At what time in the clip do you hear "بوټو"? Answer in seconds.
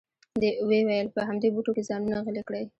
1.53-1.71